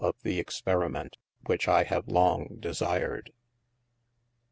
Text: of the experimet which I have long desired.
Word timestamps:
of 0.03 0.15
the 0.23 0.43
experimet 0.43 1.13
which 1.45 1.67
I 1.67 1.83
have 1.83 2.07
long 2.07 2.57
desired. 2.59 3.31